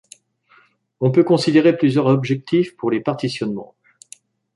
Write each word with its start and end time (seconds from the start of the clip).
On 0.99 1.11
peut 1.11 1.23
considérer 1.23 1.77
plusieurs 1.77 2.07
objectifs 2.07 2.75
pour 2.75 2.89
les 2.89 3.01
partitionnements. 3.01 3.75